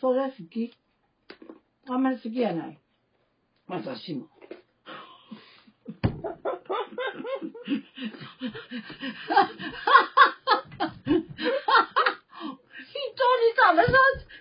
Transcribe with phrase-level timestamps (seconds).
[0.00, 0.72] それ好き？
[1.88, 2.78] あんまり好きやない。
[3.68, 4.26] 私も。
[6.00, 6.24] 人に
[13.54, 13.92] 食べさ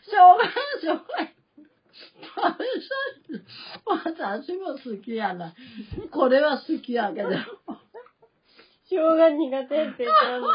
[0.05, 1.35] せ、しょうがない、しょうがない。
[2.21, 5.53] 食べさせ、私も好きやな。
[6.11, 7.29] これは好きやけど。
[8.89, 10.47] 生姜苦手って言ったの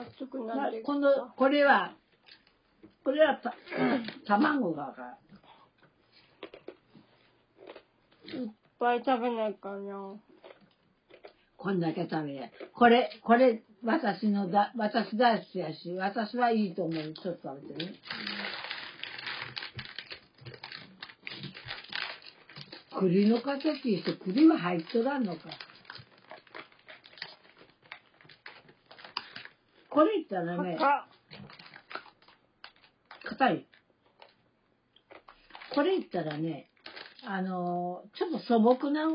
[0.00, 0.06] に。
[0.06, 0.80] 熱くなって。
[0.80, 1.94] この、これは、
[3.04, 3.54] これはた、
[4.26, 5.18] 卵がか
[8.26, 10.14] いっぱい食べないかな。
[11.56, 12.52] こんだけ食べれ。
[12.72, 17.14] これ、これ、私のだ、私大好きやし、私はいいと思う。
[17.14, 17.94] ちょっと食べてね。
[22.98, 25.48] 栗の形して栗は入っとらんのか。
[29.88, 30.78] これ言ったらね、
[33.24, 33.66] 硬い。
[35.74, 36.68] これ言ったらね、
[37.24, 39.06] あのーちょっと素朴な、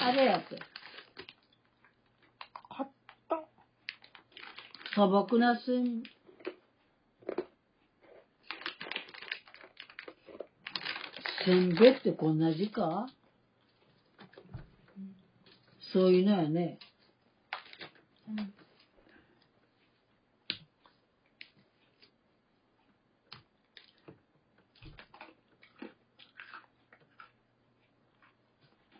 [0.00, 0.58] あれやって。
[2.74, 2.88] 買っ
[3.28, 3.44] た。
[4.94, 6.02] 素朴なすん、
[11.44, 13.08] せんべいってこんな字か？
[15.92, 16.78] そういうのやね。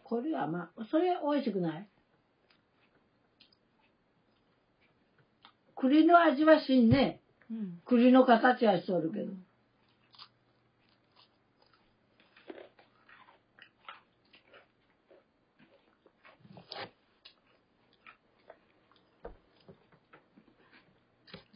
[0.04, 1.86] これはまあ、それ美味しくない
[5.74, 7.20] 栗の味はしんね。
[7.50, 7.80] うん。
[7.86, 9.32] 栗の形はしとるけど。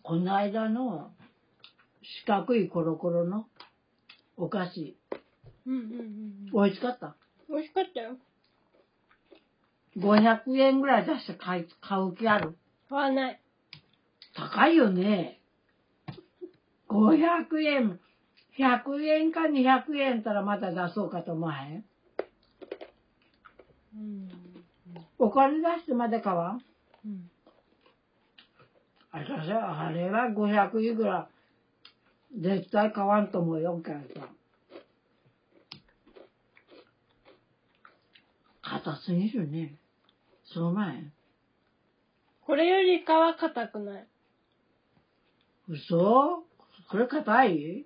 [0.02, 1.10] この間の
[2.02, 3.46] 四角いコロコロの
[4.36, 4.96] お菓子、
[5.66, 6.46] うんうんうん。
[6.52, 7.16] 美味しかった？
[7.48, 8.16] 美味しかったよ。
[9.96, 12.56] 500円ぐらい出して買い買う気ある？
[12.88, 13.40] 買わない。
[14.34, 15.40] 高いよね。
[16.88, 18.00] 500円、
[18.58, 21.84] 100円か200円たらまた出そうかと思わへん？
[23.96, 24.28] うん。
[25.18, 26.60] お金出してまで買わん？
[27.06, 27.30] うん。
[29.10, 31.28] 私はあれは500いくら
[32.38, 34.28] 絶対買わんと思うよ、からさ。
[38.60, 39.74] 硬すぎるね。
[40.56, 41.12] そう前。
[42.46, 44.06] これよりかは硬くない。
[45.68, 46.44] 嘘
[46.88, 47.84] これ硬い、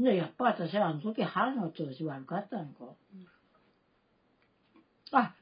[0.00, 2.70] で、やっぱ私はあの時歯の調子悪かったのか。
[5.12, 5.34] あ、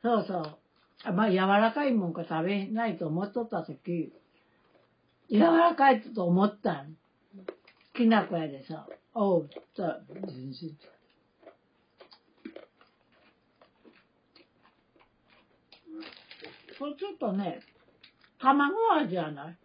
[0.00, 0.58] そうそう。
[1.04, 4.10] あまあ、柔らかいもんか食べないと思っとった時、
[5.30, 6.96] 柔らかいと思ったん。
[7.94, 10.97] きなこやでさ、おう、さ、全然。
[16.78, 17.60] これちょっとね、
[18.38, 19.56] 卵味じゃない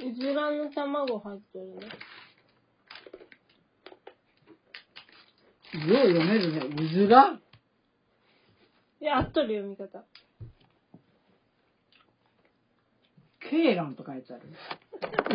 [0.00, 1.72] うずらの卵入ってるね。
[5.74, 6.60] よう読めるね。
[6.84, 7.38] うずら？
[9.00, 10.04] いや、合っとる読み方。
[13.40, 14.48] ケーランと書いてある。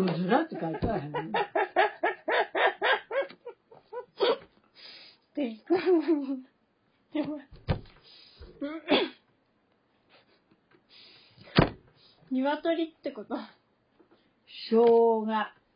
[0.02, 1.32] うずらって書いてあるね。
[5.36, 5.78] で、行くの
[6.36, 6.46] に。
[7.14, 7.42] やばい。
[12.64, 13.36] 鶏ってこと
[14.70, 15.26] 生姜、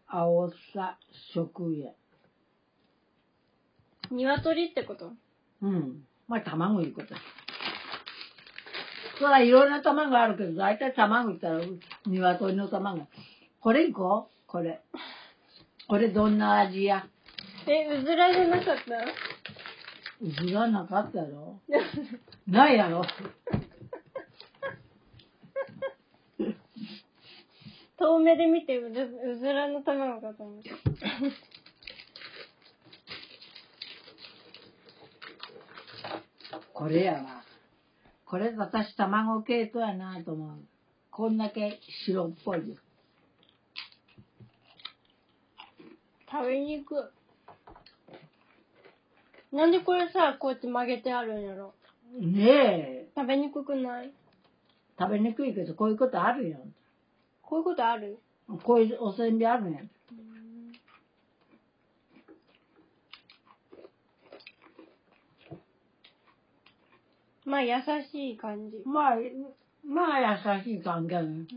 [0.08, 0.98] 青さ、
[1.34, 1.94] 食塩。
[4.12, 5.12] 鶏ってこと
[5.62, 6.04] うん。
[6.28, 7.08] まあ、卵いうこと。
[9.20, 11.60] そらいろんな卵あるけど、大体卵言ったら、
[12.06, 13.08] 鶏の卵。
[13.60, 14.48] これいこう？
[14.48, 14.82] これ。
[15.90, 17.06] これどんな味や？
[17.66, 18.96] え、うずらじゃなかった？
[20.22, 21.60] うずらなかったやろ？
[22.48, 23.04] ないやろ
[28.00, 29.02] 遠目で見てうず
[29.34, 30.70] うずらの卵かと思った。
[36.74, 37.44] これやわ。
[38.26, 40.50] これ私卵系統やなと思う。
[41.10, 42.76] こんだけ白っぽいよ。
[46.32, 46.96] 食べにく
[49.52, 49.56] い。
[49.56, 51.74] なんでこれさ、こうやって曲げてあるんやろ？
[52.20, 53.08] ねえ。
[53.16, 54.12] 食べにくくない？
[55.00, 56.58] 食べにくいけど、こういうことあるよ。
[57.50, 58.20] こういうことある？
[58.64, 59.90] こういうおせんべいあるねん。
[67.46, 67.76] まあ優
[68.12, 68.84] しい感じ。
[68.86, 69.16] まあ、
[69.86, 70.20] まあ
[70.60, 71.22] 優しい関係ね。
[71.22, 71.48] うん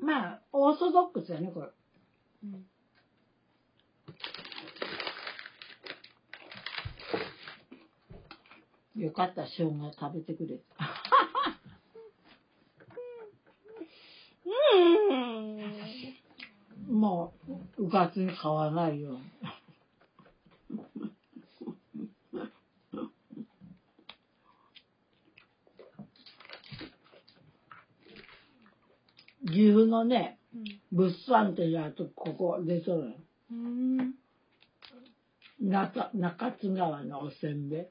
[0.00, 1.68] まあ、オーソドックスやね、これ。
[2.42, 2.66] うん
[8.96, 10.60] よかった、生姜食べてくれ。
[15.10, 17.00] うん。
[17.00, 17.32] も
[17.82, 19.20] う、かつに買わないように。
[29.44, 30.38] 岐阜のね、
[30.92, 33.14] 物産展やとここ出とるの
[33.50, 34.14] うん。
[35.60, 37.86] 中中津川のおせんべい。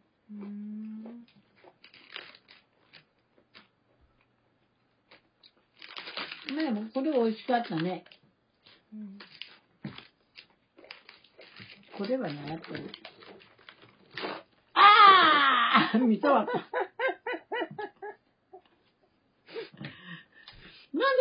[6.55, 8.05] でもこれ美味しかったね。
[8.93, 9.17] うん
[12.01, 12.79] これは何やったの
[14.73, 16.47] ああ見たわ。
[16.49, 16.57] なんで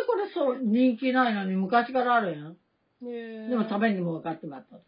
[0.07, 2.57] これそう人気ないのに昔からあるやん。
[3.03, 4.79] でも食べにも分かってまった。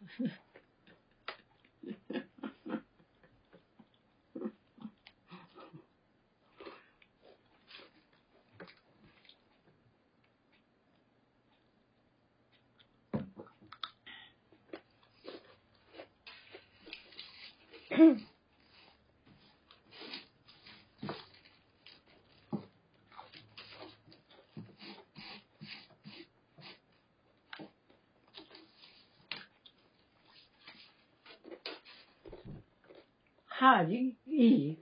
[33.47, 34.77] 歯いい？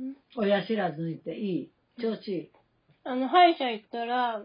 [0.00, 1.70] うん親知らず抜いていい？
[2.00, 2.50] 調子いい？
[3.04, 4.44] あの、歯医者行ったら、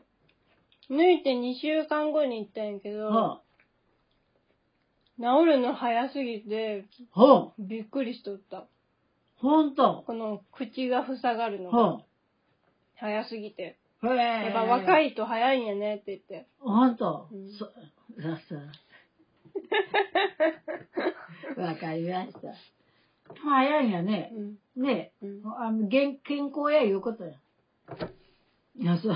[0.89, 3.41] 抜いて2週間後に行ったんやけど、ほ
[5.19, 8.65] 治るの早すぎて、うほうびっくりしとった。
[9.37, 10.03] ほんと。
[10.05, 12.01] この口が塞がるのがほ
[12.95, 13.77] 早すぎて。
[14.03, 14.15] うへえ。
[14.45, 16.47] やっぱ若いいと早いんやねって言って。
[16.59, 17.51] ほんと、うん。
[17.51, 17.73] そさ
[18.49, 18.55] さ
[21.61, 22.39] わかりました。
[23.43, 24.31] 早いんやね。
[24.75, 24.83] うん。
[24.83, 25.11] ね。
[25.21, 25.41] うん。
[25.45, 27.33] あの健健康やいうことや。
[28.79, 29.15] いやそう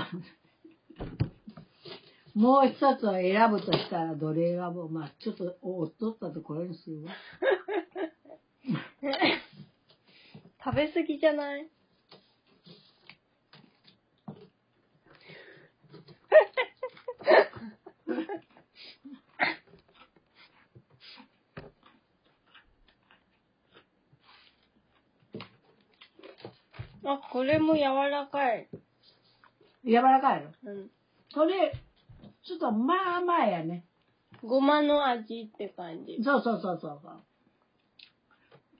[2.34, 7.12] もう一つは選ぶとしたらどれ選ぶまあちょっとおっとったとこれにするわ
[10.64, 11.68] 食べ過ぎじゃない？
[27.04, 28.68] あ、これも柔らかい。
[29.84, 30.50] 柔らかいの？
[30.72, 30.90] うん。
[31.30, 31.72] それ
[32.44, 33.84] ちょっとまあまあやね
[34.42, 36.22] ごまの味って感じ。
[36.22, 37.22] そうそうそうそうそう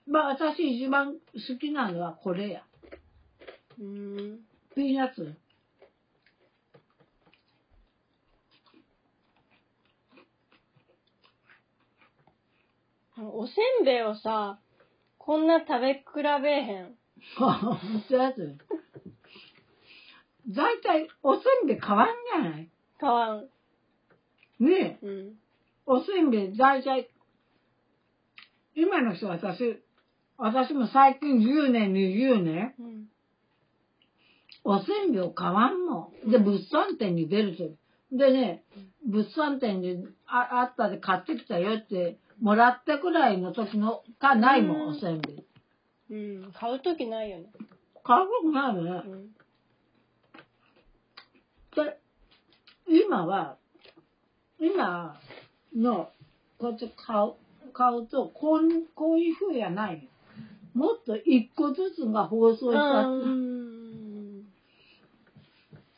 [0.05, 1.19] まあ私一番好
[1.59, 2.63] きなのはこれや
[3.79, 4.39] うーん。
[4.75, 5.33] ピーナッツ
[13.17, 14.59] おせんべいをさ、
[15.19, 16.03] こんな食べ比
[16.41, 16.97] べへん。
[17.37, 18.57] ほんとやつ
[20.49, 22.69] 大体おせんべい変わんじゃない？
[22.99, 23.47] 買わん。
[24.63, 25.33] ねえうん。
[25.85, 27.09] おせんべい大体
[28.75, 29.81] 今の人私
[30.37, 33.05] 私も最近10年20年うん。
[34.63, 37.63] おせんべいを買わんもんで物産展に出ると
[38.15, 38.63] でね
[39.05, 45.45] 物産展でああったで買ってきたよってもらったくらいの時のかないもん、うんおせんべい
[46.11, 46.15] う
[46.47, 46.51] ん。
[46.53, 47.45] 買うときないよね。
[48.03, 49.27] 買うことないよね、うん。
[51.75, 51.99] で
[52.87, 53.57] 今は
[54.65, 55.19] 今
[55.75, 56.09] の
[56.57, 56.79] こうやっ
[57.25, 57.35] う
[57.73, 58.61] 買うとこう
[58.95, 60.07] こういうふうやない
[60.75, 64.43] のもっと一個ずつが包装した、うん。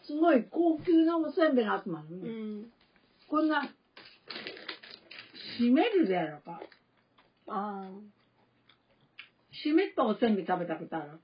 [0.04, 2.66] すごい高級なおせんべいの集まる、ねうん。
[3.30, 3.70] こんな
[5.60, 6.60] 締めるでやろか。
[7.48, 7.88] あ
[9.52, 11.20] 湿ったおせんべい食べたことある？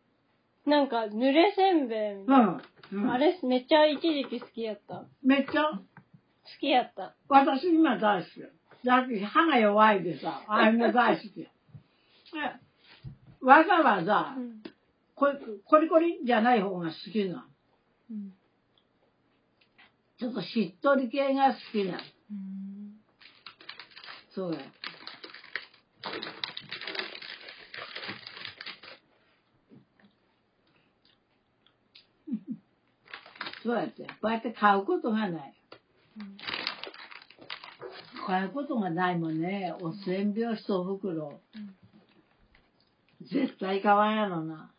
[0.65, 2.15] ーなんか、濡れせんべい。
[2.15, 2.61] みたいな。
[2.91, 3.11] うん、うん。
[3.11, 4.95] あれ、めっちゃ一時期好きやった。
[4.95, 5.81] 好めっちゃ？
[6.55, 7.15] 好きやった。
[7.29, 8.49] 私今大好きよ
[8.83, 11.47] だって歯が弱いでさああいうの大好きよ
[13.41, 14.61] わざわざうん。
[15.15, 15.27] こ
[15.65, 17.43] コリコリじゃない方が好きなの
[18.11, 18.33] うん。
[20.19, 22.01] ちょっとしっとり系が好きなのう。
[24.33, 24.59] そうや
[33.63, 34.03] そうやって。
[34.21, 35.53] こうやって買うことがない。
[38.27, 39.73] 買うことがないもんね。
[39.81, 41.39] おせんべいを一袋。
[43.21, 44.71] 絶対買わんやろな。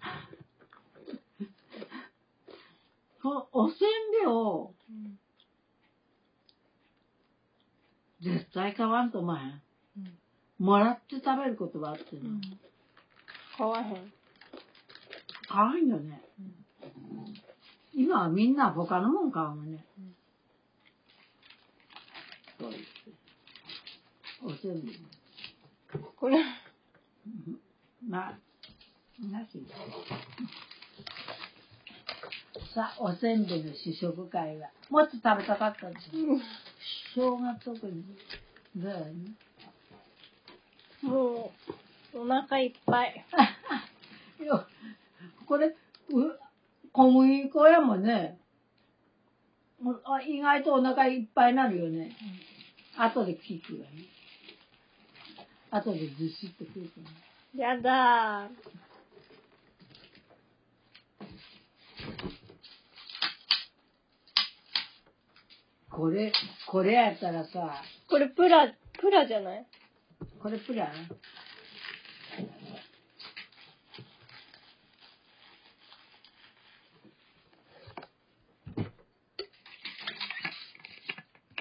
[3.22, 3.78] ほおせん
[4.12, 5.18] べいをうん
[8.20, 9.62] 絶対買わんと思わへん？
[9.98, 10.18] うん
[10.58, 12.28] もらって食べることはあっても。
[12.30, 12.40] うん
[13.58, 14.12] 買わへん。
[15.48, 16.22] 買わんよね。
[17.94, 19.84] 今はみんな他のもん買うもんね。
[19.98, 20.18] うんそうです。
[20.18, 20.22] お
[21.42, 21.42] せ
[22.42, 22.51] んべい。
[26.16, 26.38] これ、
[28.08, 28.38] まあ、
[29.30, 29.64] なし。
[32.74, 36.40] さあ、おせんべいの試食会は、もっと食べたかったんですよ。
[37.14, 38.04] 正月特に。
[38.76, 39.32] だよね。
[41.02, 41.52] も
[42.14, 43.24] う、お腹いっぱい。
[45.46, 45.74] これ、う
[46.92, 48.38] 小麦粉やもんね。
[50.26, 52.16] 意外とお腹いっぱいになるよね。
[52.96, 54.04] 後で聞くわね。
[55.70, 57.00] 後でずしっとくるか
[57.56, 57.74] ら。
[57.74, 58.50] やだー。
[65.90, 66.32] これ、
[66.66, 69.66] これやったらさ、これプラ、プラじゃない？
[70.42, 70.88] これプラン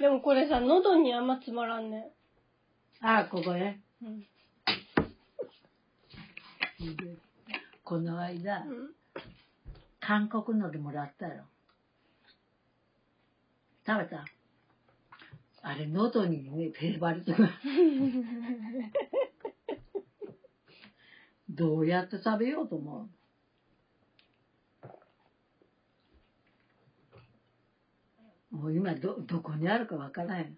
[0.01, 2.11] でもこれさ、喉にあんまつまらんね。
[3.01, 3.81] ああ、ここね。
[4.03, 4.25] うん。
[7.83, 8.93] この間、うん
[10.03, 11.43] 韓国のりもらったよ。
[13.85, 14.25] 食べた？
[15.61, 17.37] あれ、喉にね、ペーバルとか。
[21.51, 23.09] どうやって食べようと思う？
[28.61, 30.55] もう今ど、どこにあるかわからん。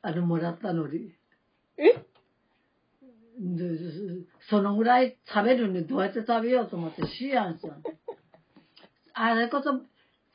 [0.00, 1.14] あれもらったのり。
[1.76, 1.92] え？
[3.38, 3.64] で
[4.48, 7.82] そのぐらい食べるのにどうやって食べようと思ってシやんさん。
[9.12, 9.82] あれこそ、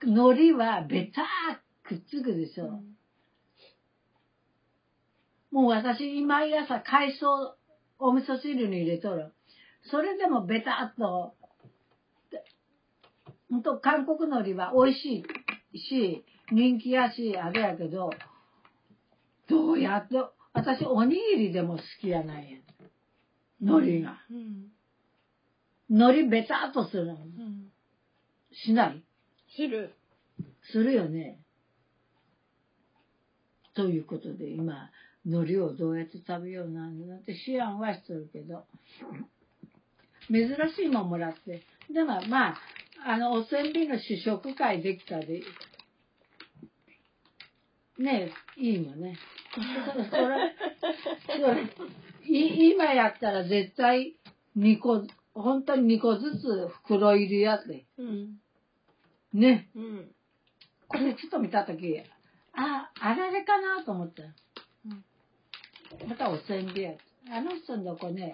[0.02, 2.82] 海苔はベターくっつくでしょ。
[5.52, 7.56] もう私、毎朝海藻
[7.98, 9.34] お味噌汁に入れとる。
[9.90, 11.34] それでもベタっと、
[13.50, 15.24] ほんと韓国海苔は美味しい
[15.78, 18.12] し、人気やし、あれやけど、
[19.50, 20.16] どうやって、
[20.54, 22.62] 私おにぎりでも好きやないやん。
[23.62, 24.18] 海苔が。
[24.30, 24.72] うん。
[25.90, 27.14] 海苔ベタっとするの。
[27.14, 27.72] うん。
[28.52, 29.04] しない？
[29.56, 29.94] する。
[30.72, 31.40] するよね。
[33.74, 34.90] ということで今、
[35.26, 38.66] 海苔をどうやって食べようなんて思案はしてるけど、
[40.30, 41.62] 珍しいもんもらって。
[41.94, 42.58] だからまあ、
[43.06, 45.42] あの、おせんべいの試食会できたで、
[48.00, 49.18] ねえ、いいのね。
[49.54, 50.56] それ、
[51.40, 51.64] それ、
[52.30, 54.16] い今やったら絶対
[54.58, 57.86] 2個、本当に2個ずつ袋入りやで。
[57.98, 58.40] うん。
[59.34, 59.70] ね。
[59.76, 60.12] うん。
[60.88, 62.00] これちょっと見たとき、
[62.54, 64.24] あ、あられかなと思った。
[64.24, 65.04] うん
[66.08, 66.92] またおせんべいや
[67.32, 68.34] あの人のとこね、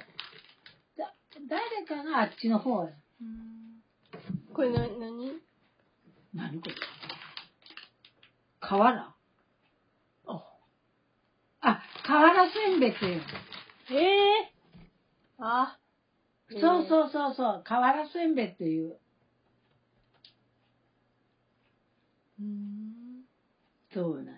[0.97, 1.13] だ
[1.47, 2.89] 誰かがあっちの方や。
[4.53, 5.33] これな、なに
[6.33, 6.75] 何これ
[8.59, 9.12] 河原あ、
[11.65, 13.23] あ、河原せんべいっていうの。
[13.91, 14.03] え
[14.43, 14.53] え
[15.39, 15.79] あ、
[16.51, 18.89] そうそうそうそう、河原せんべいっていう。
[18.89, 18.99] う。
[22.41, 23.23] うん。
[23.93, 24.33] そうなんだ。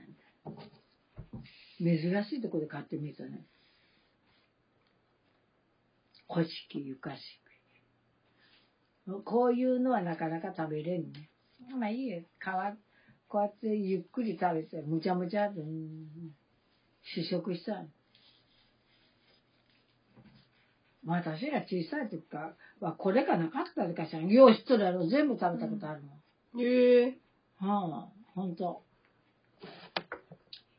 [1.80, 3.44] 珍しいとこで買ってみたね。
[6.32, 7.22] 古式ゆかし
[9.08, 9.24] く。
[9.24, 11.30] こういうのはなかなか食べれんね。
[11.72, 12.22] まあいいよ。
[12.22, 12.26] 皮、
[13.28, 16.36] こうやってゆっくり食べて、むちゃむちゃと、うん
[17.14, 17.88] 試食したの。
[21.04, 24.22] まあ私ら小さい時かはこれがなかったでかしら。
[24.22, 25.08] よう知っとるやろ。
[25.08, 26.20] 全部食べたことあるも
[26.58, 26.62] ん。
[26.62, 27.18] ええ
[27.60, 28.84] はあ、ほんと。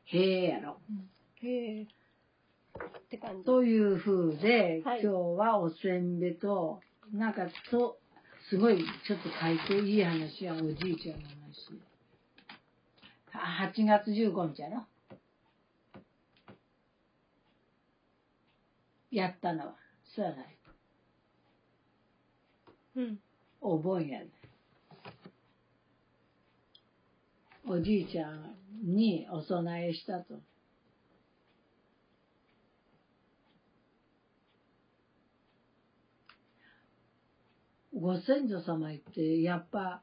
[0.05, 0.79] へえやろ。
[1.41, 1.83] へえ。
[1.83, 1.87] っ
[3.09, 3.45] て感じ。
[3.45, 6.81] という風で、はい今日はおせんべと、
[7.13, 7.97] なんかと、
[8.49, 11.37] すごいちょっと書いていい話や、おじいちゃんの話。
[13.33, 14.85] あ8月15日やろ。
[19.11, 19.75] やったのは。
[20.15, 20.57] そうやない。
[22.97, 23.19] うん。
[23.61, 24.31] お盆やね。
[27.67, 30.39] おじいちゃんにお供えしたと。
[37.93, 40.01] ご先祖様行って、やっぱ、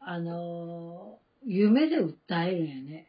[0.00, 3.08] あのー夢で訴えるんやね。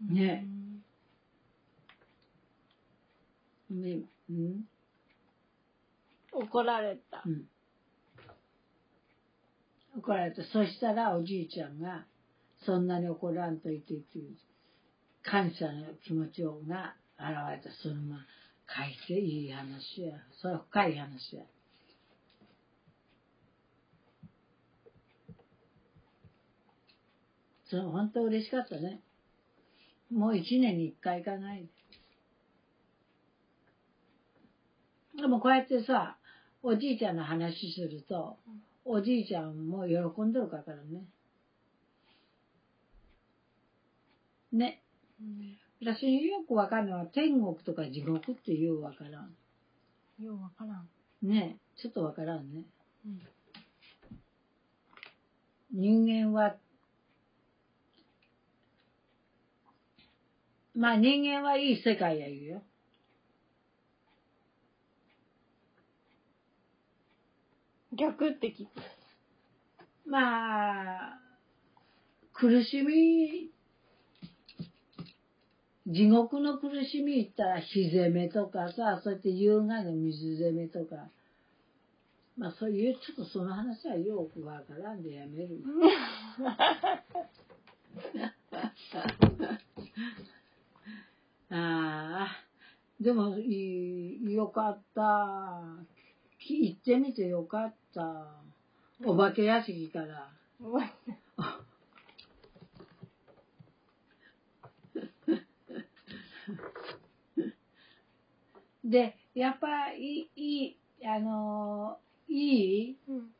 [0.00, 0.46] ね
[3.70, 4.64] 夢、うん
[6.32, 7.30] 怒られたう。
[7.30, 7.48] ん。
[9.98, 12.06] 怒られて、そしたらおじいちゃんが、
[12.64, 14.36] そんなに怒らんといてっていう、
[15.22, 18.26] 感謝の気持ちをが現れた、そのまま
[18.68, 20.18] 書いていい話や。
[20.40, 21.42] それは深い話や。
[27.68, 29.02] それ本当嬉しかったね。
[30.10, 31.62] もう一年に一回行かない
[35.16, 35.22] で。
[35.22, 36.16] でもこうやってさ、
[36.62, 38.36] おじいちゃんの話すると、
[38.84, 41.04] おじいちゃんも喜んでるからね。
[44.52, 44.82] ね。
[45.80, 49.34] 私よくわかるのは天国とか地獄ってようわからん。
[50.22, 50.88] ようわからん。
[51.22, 51.58] ね。
[51.76, 52.62] ちょっとわからんね。
[53.06, 53.20] うん
[55.70, 56.56] 人間は、
[60.74, 62.62] まあ人間はいい世界や言うよ。
[67.98, 68.68] 逆って聞く。
[70.06, 71.18] まあ、
[72.32, 73.50] 苦しみ、
[75.86, 81.08] 地獄の苦しみ言ったら火攻めとかさ、そうやって優雅の水攻めとか、
[82.36, 85.58] まあそういう、ちょっとその話はよくわからんでやめる。
[91.50, 92.28] ああ、
[93.00, 95.62] でもいい、よかった。
[96.38, 98.26] き行ってみてよかった。
[99.04, 100.32] お化け屋敷から。
[108.84, 113.32] で、やっぱいい、いい、あのー、いい、うん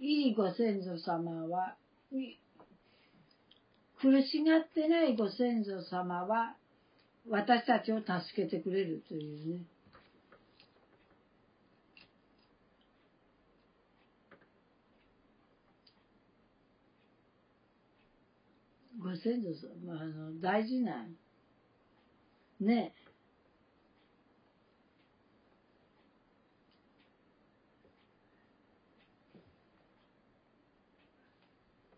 [0.00, 1.76] いいご先祖様は、
[2.12, 2.36] い
[4.00, 6.54] 苦しがってないご先祖様は、
[7.30, 9.64] 私たちを助けてくれるというね。
[19.00, 19.54] ご先祖
[19.86, 21.06] 様、あの、大事な。
[22.60, 22.94] ね。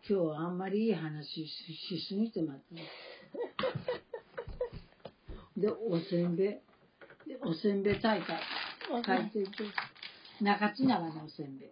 [0.07, 2.61] 今日はあんまりいい話ししすぎてます。
[5.61, 6.47] で、おせんべい。
[6.47, 8.39] でおせんべい大会。
[9.05, 9.63] 書いていて。
[10.41, 11.69] 中津川のおせんべい。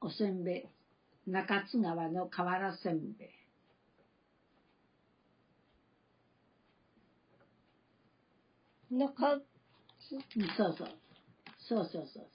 [0.00, 1.30] おせんべい。
[1.30, 3.28] 中津川の瓦せんべい。
[8.90, 9.42] 中うん
[10.56, 10.88] そうそう。
[11.68, 12.28] そうそうそう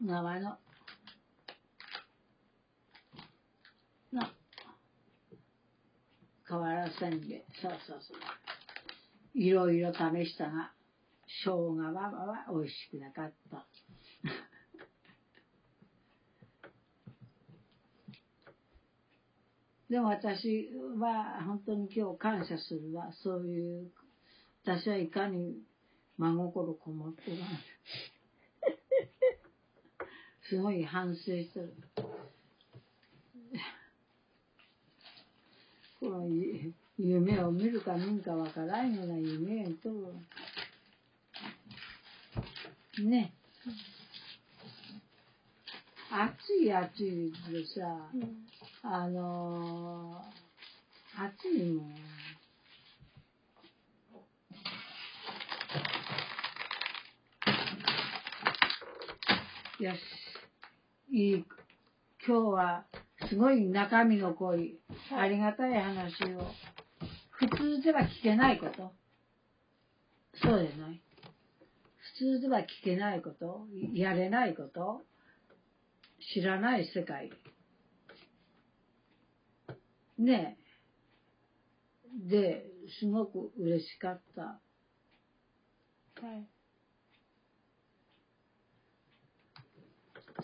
[0.00, 0.06] そう。
[0.06, 0.40] 川
[6.50, 6.58] の。
[6.58, 6.64] の。
[6.64, 7.44] 瓦せんべ。
[7.62, 8.18] そうそうそう。
[9.34, 10.72] いろいろ試したが、
[11.44, 13.66] 生姜はは美味しくなかった。
[19.88, 23.12] でも私は本当に今日感謝するわ。
[23.12, 23.92] そういう、
[24.64, 25.62] 私はいかに
[26.18, 27.44] 真心こもってるの
[30.50, 31.74] すごい反省してる。
[36.00, 36.19] このゆ
[36.98, 39.88] 夢を見るか見んかわからんような夢と。
[43.02, 43.32] ね。
[46.10, 48.10] 暑い暑いでさ、
[48.82, 51.94] あのー、暑いもん。
[59.78, 59.98] よし。
[61.12, 61.44] いい。
[62.26, 62.84] 今日は
[63.30, 64.80] すごい中身の濃い、
[65.16, 66.50] ありがたい話を、
[67.30, 68.92] 普通では聞けないこと。
[70.34, 71.00] そうじゃない。
[72.18, 75.02] 普通では聞けないこと、やれないこと、
[76.34, 77.30] 知らない世界。
[80.18, 80.58] ね
[82.26, 82.28] え。
[82.28, 82.66] で、
[82.98, 84.42] すごく嬉しかった。
[84.42, 84.60] は
[86.34, 86.48] い。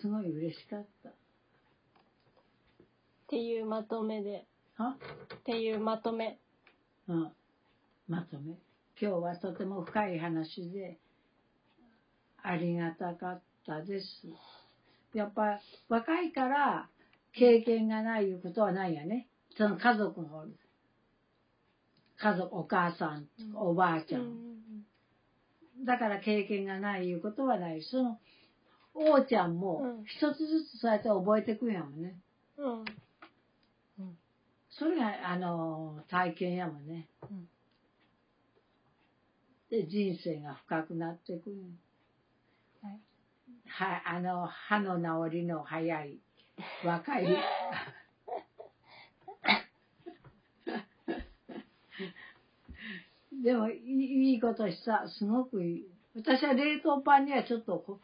[0.01, 1.16] すごい嬉しかった。
[3.27, 4.47] っていうまとめで。
[4.77, 4.91] は
[5.35, 6.39] っていうまとめ。
[7.09, 7.33] うん。
[8.07, 8.53] まとめ。
[9.01, 10.99] 今日はとても深い話で、
[12.41, 14.07] ありがたかったです。
[15.13, 16.89] やっぱ、若いから
[17.33, 19.27] 経験がないいうことはないよね。
[19.57, 20.57] その家族がおる。
[22.19, 24.57] 家族、お母さん、おばあちゃん。
[25.85, 27.83] だから経験がないいうことはない。
[27.83, 28.21] その、
[28.95, 32.17] 王ちゃんもうん一つずつそうやって覚えていくんやもんね。
[32.57, 32.85] うん。
[34.79, 37.09] それが、あの、体験やもんね。
[37.31, 37.49] うん
[39.71, 41.51] で、人生が深くなっていく
[42.83, 43.01] はい
[43.67, 46.21] は、あの、歯の治りの早い、
[46.85, 47.27] 若い。
[53.43, 55.09] でも、いいいいことした。
[55.09, 55.87] すごくいい。
[56.15, 57.99] 私は冷凍パンにはちょっとこ、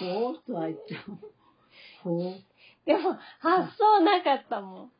[0.00, 1.18] こうとは言っても、
[2.02, 2.86] こう。
[2.86, 4.92] でも、発想なかったもん。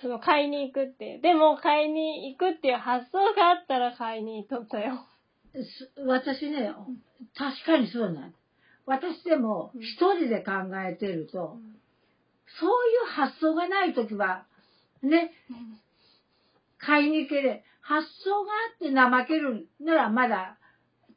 [0.00, 1.20] その、買いに行くっていう。
[1.20, 5.06] でも、買いに行くっていう発想があったら買いに行っとったよ。
[5.52, 6.72] す私ね、
[7.36, 8.34] 確かにそうなん
[8.86, 10.52] 私でもうん一人で考
[10.88, 11.58] えてると、
[12.60, 14.44] そういう発想がないときは、
[15.02, 15.32] ね、
[16.78, 17.62] 買いに行ける。
[17.82, 20.56] 発想があって怠けるならまだ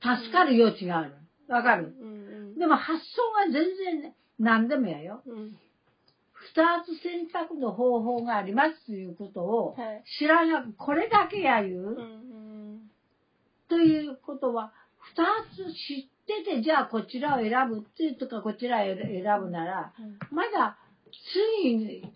[0.01, 1.13] 助かる余地がある。
[1.47, 1.93] わかる？
[2.01, 2.09] うんう
[2.55, 5.21] んでも発想が全然ね、何でもやよ。
[5.25, 5.57] うん。
[6.53, 10.03] 二つ選択の方法がありますということをはい。
[10.19, 11.79] 知らなく、これだけや言う。
[11.79, 12.89] うんうん
[13.69, 15.23] ということは、二
[15.55, 20.19] つ知ってて、じゃあこちらを選ぶっていうとか、こちらを選ぶなら、うん。
[20.29, 20.77] まだ
[21.63, 22.13] 次に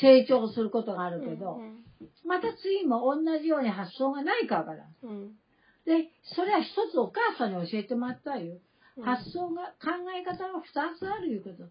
[0.00, 1.84] 成長することがあるけどう、ん
[2.24, 4.94] また次も同じように発想がないかわからん。
[5.02, 5.38] うん
[5.86, 8.54] で、それは一つお母さんに教えてもらったよ。
[8.96, 11.64] うん発想が、考え方が二つあるいうこと。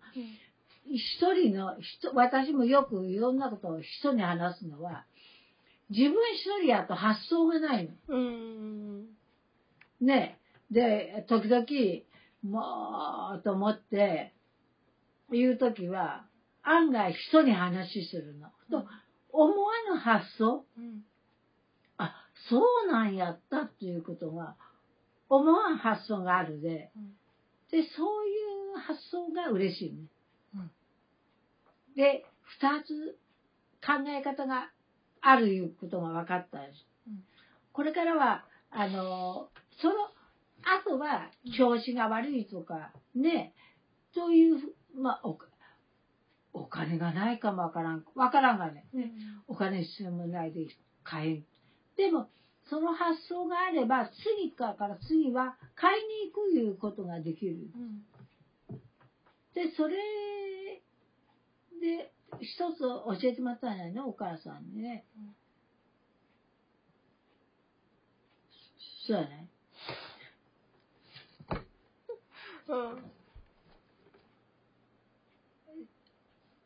[0.87, 5.05] うん一人の人、私もよくいろんなことを人に話すのは、
[5.89, 7.91] 自分一人やと発想がないの。
[8.07, 9.05] うん
[10.01, 10.39] ね。
[10.71, 11.65] で、時々、
[12.43, 14.33] もう、と思って、
[15.31, 16.25] 言うときは、
[16.63, 18.49] 案外人に話するの。
[18.69, 18.87] と、
[19.31, 21.03] 思わぬ発想うん
[21.97, 22.13] あ、
[22.49, 24.55] そうなんやったっていうことが、
[25.29, 27.15] 思わん発想があるで、うん
[27.71, 28.31] で、そうい
[28.75, 30.07] う発想が嬉しいね。
[31.97, 33.17] うんで、二つ
[33.85, 34.69] 考え方が
[35.21, 36.59] あるいうことが分かった。
[36.59, 37.23] し、うん。
[37.71, 39.49] これからは、あの、
[39.81, 39.95] その
[40.83, 43.53] 後は調子が悪いとか、ね、
[44.13, 44.57] という、
[44.95, 45.37] まあ、お
[46.53, 49.11] お金がないかもわからん、わからんがね、ね
[49.47, 50.67] お金必要もないで
[51.03, 51.45] 買えん。
[51.97, 52.29] でも、
[52.69, 57.57] その発想があれば、次から次は買いに行くいうことができる。
[57.75, 58.05] うん。
[59.53, 59.95] で、それ
[61.79, 62.11] で、
[62.41, 65.05] 一つ教えてもらったんやね、お母さんにね。
[65.17, 65.35] うん
[69.07, 69.47] そうやね。
[72.67, 73.11] うん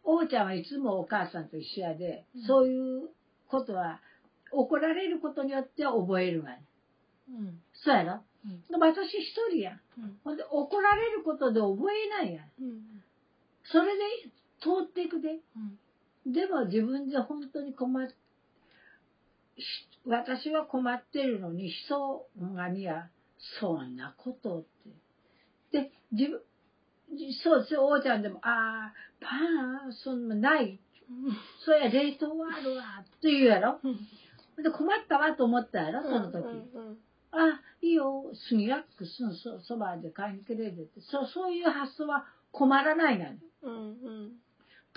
[0.05, 3.09] 王ちゃんはいつもお母さんと一緒やで、うんそういう
[3.47, 3.99] ことは、
[4.51, 6.63] 怒られることによって覚えるわね。
[7.29, 8.23] うんそうやろ？
[8.45, 9.81] うんでも私一人やん。
[9.99, 12.45] うんほんで、怒られることで覚えないやん。
[12.61, 13.03] うん
[13.65, 14.03] それで
[14.59, 15.29] 通っていくで。
[15.29, 15.79] うん
[16.25, 18.13] でも自分で本当に困っ、し
[20.05, 23.09] 私は困ってるのに人がには、
[23.59, 24.63] そんなことっ
[25.71, 25.79] て。
[25.83, 26.41] で、自分、
[27.43, 30.79] そうですよ、王ちゃんでも、ああ、パン、そんなない。
[31.65, 33.79] そりゃ冷凍はあるわ、って言うやろ。
[33.83, 33.97] うん
[34.61, 36.45] で、困ったわと思ったやろ、その時。
[37.31, 40.99] あ、いいよ、スギヤックスのそそばで買いに来れるって。
[40.99, 43.31] そう、そういう発想は困らないのよ。
[43.61, 43.79] うんう
[44.25, 44.31] ん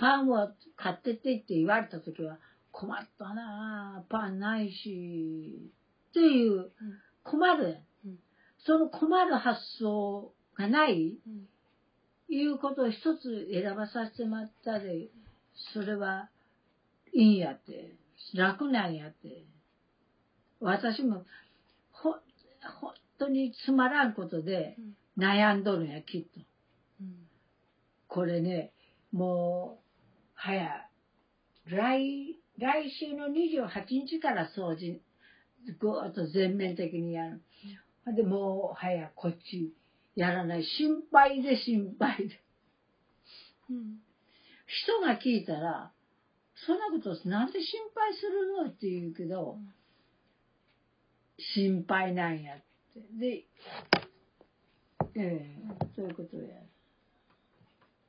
[0.03, 2.37] パンを買ってってって言われた時は、
[2.73, 5.71] 困ったなあパンないし、
[6.09, 6.71] っていう、
[7.23, 7.77] 困る。
[8.05, 8.19] うん
[8.65, 11.47] その困る発想がない、うん
[12.29, 15.09] いうことを一つ選ばさせてもらったで、
[15.73, 16.29] それは
[17.13, 17.95] いいんやって、
[18.33, 19.45] 楽なんやって。
[20.59, 21.25] 私も、
[21.91, 22.15] ほ、
[22.81, 24.75] 本当につまらんことで
[25.17, 26.41] うん悩んどるんや、きっと。
[27.01, 27.15] うん
[28.07, 28.71] これね、
[29.11, 29.82] も
[30.43, 30.89] う、早、
[31.65, 35.01] 来、来週の28日から掃除、
[35.79, 37.41] ぐーっと全面的にやる。
[38.15, 39.73] で、もう、早、こっち、
[40.15, 40.63] やらない。
[40.63, 42.43] 心配で心配で。
[43.69, 44.03] うん
[44.65, 45.91] 人が聞いたら、
[46.65, 49.57] そんなことなんで心配するのって言うけど、
[51.55, 52.57] 心配なんやっ
[52.93, 53.01] て。
[53.19, 53.45] で、
[55.15, 55.57] ええ
[55.95, 56.55] そういうことや。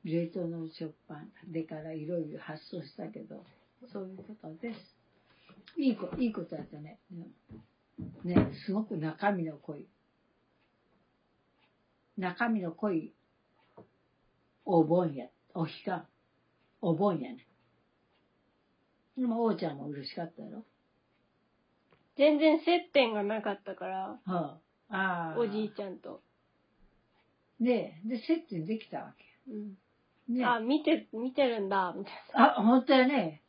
[0.05, 3.43] 冷凍の食パンでからいろいろ発想したけど、
[3.91, 4.79] そういうことです。
[5.77, 6.99] いいこいいことやったね。
[8.23, 9.87] ね、すごく中身の濃い。
[12.17, 13.13] 中身の濃い
[14.63, 16.05] お盆や、お日が、
[16.81, 17.47] お盆やね。
[19.17, 20.63] でも、王ちゃんも嬉しかったやろ？
[22.17, 24.59] 全然接点がなかったから、はあ。
[24.89, 25.39] ああ。
[25.39, 26.21] おじいちゃんと。
[27.59, 29.13] ねで、接点できたわ
[29.47, 29.84] うんけ。
[30.29, 33.41] ねあ、見て、見てるんだ、みたいあ、本当やね。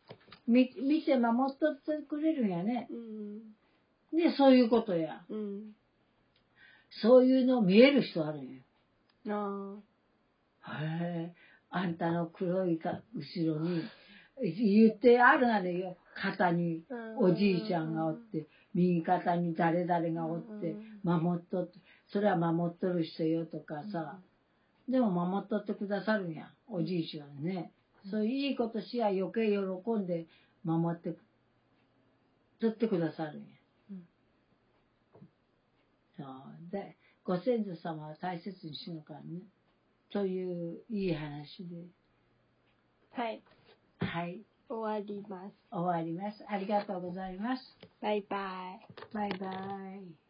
[0.47, 2.89] み、見て守っとってくれるんやね。
[2.91, 2.97] な。
[2.97, 3.37] うん。
[4.13, 5.23] ね、そういうことや。
[5.29, 5.73] うん。
[7.03, 8.61] そういうの見える人あるんや。
[9.29, 11.35] あへえ、
[11.71, 13.83] あんたの黒いか後ろに、
[14.43, 15.97] 言ってあるがねよ。
[16.15, 17.19] 肩にあ。
[17.19, 24.19] おじいちゃんがおって、右肩に誰々がおって、守っとって、それは守っとる人よとかさ、
[24.89, 27.73] でも守っとってくださるんや、おじいちゃんね。
[28.11, 30.27] そういういいことしや余計喜んで
[30.65, 31.17] 守って、
[32.61, 33.49] とってくださるんや。
[33.91, 34.03] うん
[36.17, 36.71] そう。
[36.71, 39.43] で、ご先祖様は大切にしなからね。
[40.13, 41.77] といういい話で。
[43.13, 43.43] はい。
[43.99, 44.41] はい。
[44.69, 45.55] 終わります。
[45.71, 46.45] 終わります。
[46.49, 47.63] ありがとうございます。
[48.01, 48.37] バイバ
[48.73, 49.15] イ。
[49.15, 49.47] バイバ
[49.97, 50.26] イ。